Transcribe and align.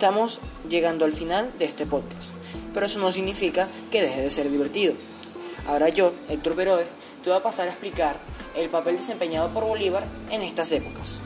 Estamos 0.00 0.40
llegando 0.66 1.04
al 1.04 1.12
final 1.12 1.52
de 1.58 1.66
este 1.66 1.84
podcast, 1.84 2.32
pero 2.72 2.86
eso 2.86 2.98
no 3.00 3.12
significa 3.12 3.68
que 3.90 4.00
deje 4.00 4.22
de 4.22 4.30
ser 4.30 4.50
divertido. 4.50 4.94
Ahora 5.66 5.90
yo, 5.90 6.14
Héctor 6.30 6.56
Peroe, 6.56 6.86
te 7.22 7.28
voy 7.28 7.38
a 7.38 7.42
pasar 7.42 7.68
a 7.68 7.70
explicar 7.70 8.16
el 8.56 8.70
papel 8.70 8.96
desempeñado 8.96 9.50
por 9.50 9.66
Bolívar 9.66 10.06
en 10.30 10.40
estas 10.40 10.72
épocas. 10.72 11.20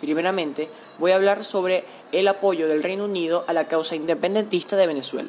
Primeramente, 0.00 0.70
voy 0.98 1.12
a 1.12 1.16
hablar 1.16 1.44
sobre 1.44 1.84
el 2.12 2.28
apoyo 2.28 2.66
del 2.66 2.82
Reino 2.82 3.04
Unido 3.04 3.44
a 3.46 3.52
la 3.52 3.68
causa 3.68 3.94
independentista 3.94 4.78
de 4.78 4.86
Venezuela. 4.86 5.28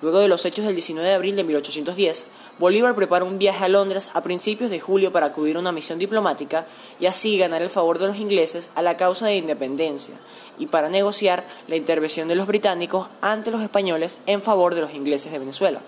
Luego 0.00 0.18
de 0.18 0.26
los 0.26 0.44
hechos 0.44 0.64
del 0.64 0.74
19 0.74 1.08
de 1.08 1.14
abril 1.14 1.36
de 1.36 1.44
1810, 1.44 2.26
Bolívar 2.58 2.94
prepara 2.94 3.24
un 3.24 3.38
viaje 3.38 3.64
a 3.64 3.68
Londres 3.68 4.10
a 4.12 4.22
principios 4.22 4.70
de 4.70 4.78
julio 4.78 5.10
para 5.10 5.26
acudir 5.26 5.56
a 5.56 5.60
una 5.60 5.72
misión 5.72 5.98
diplomática 5.98 6.66
y 7.00 7.06
así 7.06 7.38
ganar 7.38 7.62
el 7.62 7.70
favor 7.70 7.98
de 7.98 8.06
los 8.06 8.18
ingleses 8.18 8.70
a 8.74 8.82
la 8.82 8.96
causa 8.96 9.26
de 9.26 9.36
independencia 9.36 10.14
y 10.58 10.66
para 10.66 10.90
negociar 10.90 11.44
la 11.66 11.76
intervención 11.76 12.28
de 12.28 12.34
los 12.34 12.46
británicos 12.46 13.08
ante 13.22 13.50
los 13.50 13.62
españoles 13.62 14.20
en 14.26 14.42
favor 14.42 14.74
de 14.74 14.82
los 14.82 14.92
ingleses 14.94 15.32
de 15.32 15.38
Venezuela. 15.38 15.80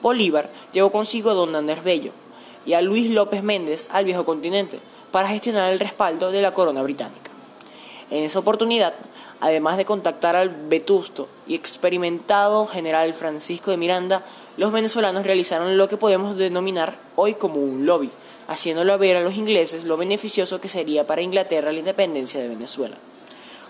Bolívar 0.00 0.50
llevó 0.72 0.90
consigo 0.90 1.30
a 1.30 1.34
don 1.34 1.54
Andrés 1.54 1.84
Bello 1.84 2.12
y 2.64 2.72
a 2.72 2.80
Luis 2.80 3.10
López 3.10 3.42
Méndez 3.42 3.88
al 3.92 4.06
viejo 4.06 4.24
continente 4.24 4.80
para 5.10 5.28
gestionar 5.28 5.70
el 5.70 5.78
respaldo 5.78 6.32
de 6.32 6.40
la 6.40 6.54
corona 6.54 6.82
británica. 6.82 7.30
En 8.10 8.24
esa 8.24 8.38
oportunidad, 8.38 8.94
además 9.42 9.76
de 9.76 9.84
contactar 9.84 10.36
al 10.36 10.50
vetusto 10.50 11.28
y 11.48 11.56
experimentado 11.56 12.68
general 12.68 13.12
Francisco 13.12 13.72
de 13.72 13.76
Miranda, 13.76 14.24
los 14.56 14.70
venezolanos 14.70 15.24
realizaron 15.24 15.76
lo 15.76 15.88
que 15.88 15.96
podemos 15.96 16.36
denominar 16.36 16.96
hoy 17.16 17.34
como 17.34 17.56
un 17.56 17.84
lobby, 17.84 18.08
haciéndolo 18.46 18.96
ver 18.98 19.16
a 19.16 19.20
los 19.20 19.34
ingleses 19.34 19.82
lo 19.82 19.96
beneficioso 19.96 20.60
que 20.60 20.68
sería 20.68 21.08
para 21.08 21.22
Inglaterra 21.22 21.72
la 21.72 21.80
independencia 21.80 22.40
de 22.40 22.50
Venezuela. 22.50 22.96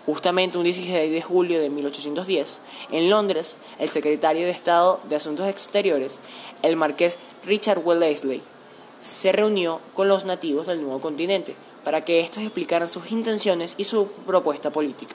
Justamente 0.04 0.58
un 0.58 0.64
16 0.64 1.10
de 1.10 1.22
julio 1.22 1.58
de 1.58 1.70
1810, 1.70 2.58
en 2.90 3.08
Londres, 3.08 3.56
el 3.78 3.88
secretario 3.88 4.44
de 4.44 4.50
Estado 4.50 5.00
de 5.08 5.16
Asuntos 5.16 5.48
Exteriores, 5.48 6.20
el 6.60 6.76
marqués 6.76 7.16
Richard 7.46 7.80
Wellesley, 7.82 8.42
se 9.00 9.32
reunió 9.32 9.80
con 9.94 10.06
los 10.06 10.26
nativos 10.26 10.66
del 10.66 10.82
nuevo 10.82 11.00
continente 11.00 11.56
para 11.82 12.04
que 12.04 12.20
estos 12.20 12.42
explicaran 12.42 12.92
sus 12.92 13.10
intenciones 13.10 13.74
y 13.78 13.84
su 13.84 14.08
propuesta 14.26 14.70
política. 14.70 15.14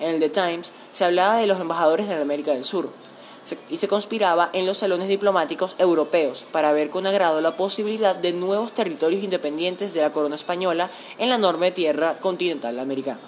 En 0.00 0.14
el 0.14 0.20
The 0.20 0.28
Times 0.28 0.72
se 0.92 1.04
hablaba 1.04 1.38
de 1.38 1.46
los 1.46 1.60
embajadores 1.60 2.08
de 2.08 2.14
América 2.14 2.52
del 2.52 2.64
Sur, 2.64 2.90
y 3.70 3.78
se 3.78 3.88
conspiraba 3.88 4.50
en 4.52 4.66
los 4.66 4.78
salones 4.78 5.08
diplomáticos 5.08 5.74
europeos 5.78 6.44
para 6.52 6.72
ver 6.72 6.90
con 6.90 7.06
agrado 7.06 7.40
la 7.40 7.56
posibilidad 7.56 8.14
de 8.14 8.32
nuevos 8.32 8.72
territorios 8.72 9.24
independientes 9.24 9.94
de 9.94 10.02
la 10.02 10.12
corona 10.12 10.34
española 10.34 10.90
en 11.18 11.30
la 11.30 11.36
enorme 11.36 11.70
tierra 11.70 12.14
continental 12.20 12.78
americana. 12.78 13.20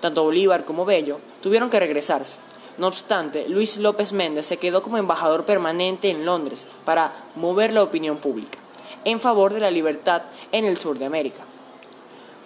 Tanto 0.00 0.22
Bolívar 0.22 0.64
como 0.64 0.84
Bello 0.84 1.20
tuvieron 1.42 1.70
que 1.70 1.80
regresarse. 1.80 2.38
No 2.78 2.88
obstante, 2.88 3.48
Luis 3.48 3.78
López 3.78 4.12
Méndez 4.12 4.46
se 4.46 4.58
quedó 4.58 4.82
como 4.82 4.98
embajador 4.98 5.44
permanente 5.44 6.10
en 6.10 6.26
Londres 6.26 6.66
para 6.84 7.12
mover 7.34 7.72
la 7.72 7.82
opinión 7.82 8.18
pública 8.18 8.58
en 9.04 9.20
favor 9.20 9.54
de 9.54 9.60
la 9.60 9.70
libertad 9.70 10.22
en 10.50 10.64
el 10.64 10.76
sur 10.78 10.98
de 10.98 11.06
América. 11.06 11.45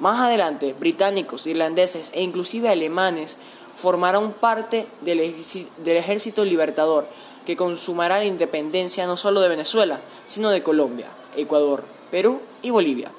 Más 0.01 0.19
adelante, 0.19 0.75
británicos, 0.79 1.47
irlandeses 1.47 2.11
e 2.15 2.23
inclusive 2.23 2.71
alemanes 2.71 3.37
formaron 3.77 4.33
parte 4.33 4.87
del, 5.03 5.21
ejército 5.21 6.43
libertador 6.43 7.07
que 7.45 7.55
consumará 7.55 8.17
la 8.17 8.25
independencia 8.25 9.07
no 9.07 9.19
solo 9.19 9.41
de 9.41 9.51
Venezuela, 9.51 10.01
sino 10.27 10.49
de 10.49 10.63
Colombia, 10.63 11.09
Ecuador, 11.37 11.85
Perú 12.11 12.41
y 12.63 12.71
Bolivia. 12.71 13.11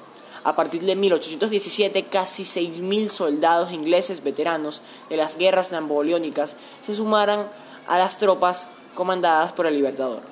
A 0.42 0.56
partir 0.56 0.82
de 0.82 0.96
1817, 0.96 2.02
casi 2.06 2.42
6.000 2.42 3.08
soldados 3.08 3.70
ingleses 3.70 4.24
veteranos 4.24 4.82
de 5.08 5.16
las 5.16 5.38
guerras 5.38 5.70
napoleónicas 5.70 6.56
se 6.84 6.96
sumarán 6.96 7.46
a 7.86 7.96
las 7.96 8.18
tropas 8.18 8.66
comandadas 8.96 9.52
por 9.52 9.66
el 9.66 9.74
Libertador. 9.74 10.31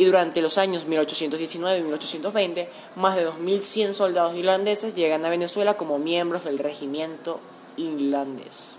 Y 0.00 0.06
durante 0.06 0.40
los 0.40 0.56
años 0.56 0.86
1819 0.86 1.78
y 1.78 1.82
1820, 1.82 2.70
más 2.96 3.16
de 3.16 3.28
2.100 3.28 3.92
soldados 3.92 4.34
irlandeses 4.34 4.94
llegan 4.94 5.26
a 5.26 5.28
Venezuela 5.28 5.74
como 5.74 5.98
miembros 5.98 6.42
del 6.46 6.58
regimiento 6.58 7.38
irlandés. 7.76 8.76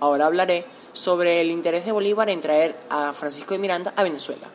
Ahora 0.00 0.24
hablaré 0.24 0.64
sobre 0.94 1.42
el 1.42 1.50
interés 1.50 1.84
de 1.84 1.92
Bolívar 1.92 2.30
en 2.30 2.40
traer 2.40 2.76
a 2.88 3.12
Francisco 3.12 3.52
de 3.52 3.60
Miranda 3.60 3.92
a 3.94 4.04
Venezuela. 4.04 4.46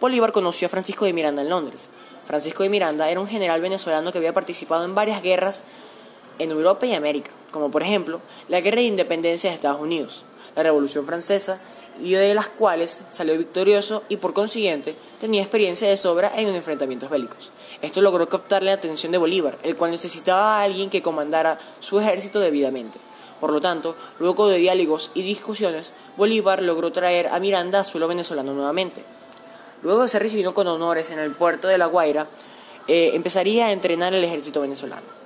Bolívar 0.00 0.30
conoció 0.30 0.66
a 0.66 0.70
Francisco 0.70 1.06
de 1.06 1.12
Miranda 1.12 1.42
en 1.42 1.48
Londres, 1.48 1.90
Francisco 2.24 2.62
de 2.62 2.68
Miranda 2.68 3.10
era 3.10 3.18
un 3.18 3.26
general 3.26 3.60
venezolano 3.60 4.12
que 4.12 4.18
había 4.18 4.32
participado 4.32 4.84
en 4.84 4.94
varias 4.94 5.24
guerras 5.24 5.64
en 6.38 6.52
Europa 6.52 6.86
y 6.86 6.94
América, 6.94 7.32
como 7.50 7.72
por 7.72 7.82
ejemplo 7.82 8.20
la 8.46 8.60
Guerra 8.60 8.76
de 8.76 8.82
Independencia 8.82 9.50
de 9.50 9.56
Estados 9.56 9.80
Unidos, 9.80 10.24
la 10.54 10.62
Revolución 10.62 11.04
Francesa, 11.04 11.60
y 12.00 12.12
de 12.12 12.34
las 12.34 12.48
cuales 12.48 13.02
salió 13.10 13.36
victorioso 13.36 14.02
y 14.08 14.16
por 14.16 14.32
consiguiente 14.32 14.94
tenía 15.20 15.42
experiencia 15.42 15.88
de 15.88 15.96
sobra 15.96 16.32
en 16.36 16.48
enfrentamientos 16.48 17.10
bélicos. 17.10 17.50
Esto 17.80 18.00
logró 18.00 18.28
captar 18.28 18.62
la 18.62 18.72
atención 18.72 19.10
de 19.12 19.18
Bolívar, 19.18 19.58
el 19.62 19.76
cual 19.76 19.90
necesitaba 19.90 20.58
a 20.58 20.62
alguien 20.62 20.90
que 20.90 21.02
comandara 21.02 21.58
su 21.80 21.98
ejército 21.98 22.38
debidamente. 22.38 22.98
Por 23.40 23.52
lo 23.52 23.60
tanto, 23.60 23.96
luego 24.20 24.48
de 24.48 24.58
diálogos 24.58 25.10
y 25.14 25.22
discusiones, 25.22 25.90
Bolívar 26.16 26.62
logró 26.62 26.92
traer 26.92 27.26
a 27.28 27.40
Miranda 27.40 27.80
a 27.80 27.84
suelo 27.84 28.06
venezolano 28.06 28.52
nuevamente. 28.52 29.04
Luego 29.82 30.02
de 30.02 30.08
ser 30.08 30.22
recibido 30.22 30.54
con 30.54 30.68
honores 30.68 31.10
en 31.10 31.18
el 31.18 31.32
puerto 31.32 31.66
de 31.66 31.76
La 31.76 31.86
Guaira, 31.86 32.28
eh, 32.86 33.10
empezaría 33.14 33.66
a 33.66 33.72
entrenar 33.72 34.14
el 34.14 34.22
ejército 34.22 34.60
venezolano. 34.60 35.21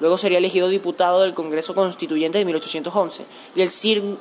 Luego 0.00 0.16
sería 0.16 0.38
elegido 0.38 0.68
diputado 0.68 1.20
del 1.20 1.34
Congreso 1.34 1.74
Constituyente 1.74 2.38
de 2.38 2.46
1811 2.46 3.24
y 3.54 3.60
el, 3.60 3.70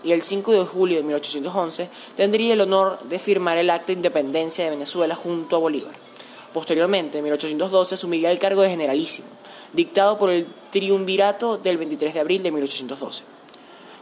y 0.04 0.12
el 0.12 0.22
5 0.22 0.52
de 0.52 0.66
julio 0.66 0.98
de 0.98 1.04
1811 1.04 1.90
tendría 2.18 2.54
el 2.54 2.62
honor 2.62 3.00
de 3.04 3.18
firmar 3.18 3.58
el 3.58 3.70
Acta 3.70 3.88
de 3.88 3.94
Independencia 3.94 4.66
de 4.66 4.72
Venezuela 4.72 5.16
junto 5.16 5.56
a 5.56 5.60
Bolívar. 5.60 5.94
Posteriormente, 6.54 7.20
en 7.20 7.24
1812, 7.24 7.96
asumiría 7.96 8.32
el 8.32 8.40
cargo 8.40 8.62
de 8.62 8.70
generalísimo, 8.70 9.30
dictado 9.72 10.18
por 10.18 10.32
el 10.32 10.48
triunvirato 10.72 11.58
del 11.58 11.78
23 11.78 12.14
de 12.14 12.20
abril 12.20 12.44
de 12.44 12.52
1812. 12.52 13.24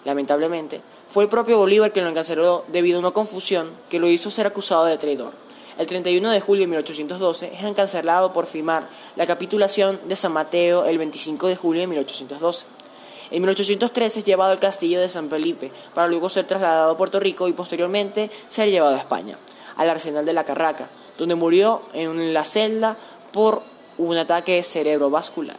Lamentablemente, 0.03 0.81
fue 1.11 1.25
el 1.25 1.29
propio 1.29 1.59
Bolívar 1.59 1.91
quien 1.91 2.05
lo 2.05 2.11
encarceló 2.11 2.65
debido 2.69 2.97
a 2.97 3.01
una 3.01 3.11
confusión 3.11 3.69
que 3.89 3.99
lo 3.99 4.07
hizo 4.07 4.31
ser 4.31 4.47
acusado 4.47 4.85
de 4.85 4.97
traidor 4.97 5.46
el 5.77 5.85
31 5.85 6.31
de 6.31 6.41
julio 6.41 6.63
de 6.63 6.67
1812 6.67 7.53
es 7.53 7.63
encarcelado 7.63 8.33
por 8.33 8.47
firmar 8.47 8.87
la 9.15 9.27
capitulación 9.27 9.99
de 10.07 10.15
San 10.15 10.33
Mateo 10.33 10.85
el 10.85 10.97
25 10.97 11.47
de 11.47 11.55
julio 11.55 11.81
de 11.81 11.87
1812. 11.87 12.65
En 13.29 13.41
1813 13.41 14.19
es 14.19 14.25
llevado 14.25 14.51
al 14.51 14.59
castillo 14.59 14.99
de 14.99 15.09
San 15.09 15.29
Felipe 15.29 15.71
para 15.93 16.07
luego 16.07 16.29
ser 16.29 16.47
trasladado 16.47 16.91
a 16.93 16.97
Puerto 16.97 17.19
Rico 17.19 17.47
y 17.47 17.53
posteriormente 17.53 18.31
ser 18.49 18.69
llevado 18.69 18.95
a 18.95 18.99
España, 18.99 19.37
al 19.75 19.89
arsenal 19.89 20.25
de 20.25 20.33
la 20.33 20.45
Carraca, 20.45 20.89
donde 21.17 21.35
murió 21.35 21.81
en 21.93 22.33
la 22.33 22.43
celda 22.43 22.97
por 23.31 23.61
un 23.97 24.17
ataque 24.17 24.63
cerebrovascular. 24.63 25.57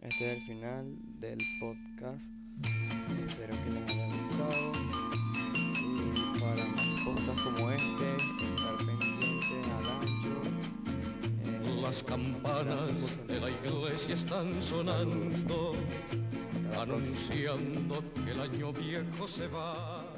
Este 0.00 0.32
es 0.32 0.38
el 0.38 0.42
final 0.42 0.94
del 1.20 1.38
podcast. 1.60 2.26
Espero 3.28 3.54
que 3.64 3.70
les 3.70 3.90
haya 3.90 4.06
gustado. 4.06 4.72
Y 5.74 6.40
para 6.40 6.64
más 6.66 6.82
podcasts 7.04 7.42
como 7.42 7.70
este, 7.70 7.87
Las 11.88 12.02
campanas 12.02 12.86
de 13.26 13.40
la 13.40 13.48
iglesia 13.48 14.14
están 14.14 14.60
sonando, 14.60 15.72
anunciando 16.78 18.04
que 18.26 18.32
el 18.32 18.40
año 18.42 18.74
viejo 18.74 19.26
se 19.26 19.46
va. 19.46 20.17